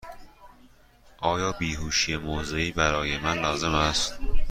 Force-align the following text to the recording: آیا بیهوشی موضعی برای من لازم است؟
آیا 1.17 1.51
بیهوشی 1.51 2.17
موضعی 2.17 2.71
برای 2.71 3.17
من 3.17 3.39
لازم 3.39 3.75
است؟ 3.75 4.13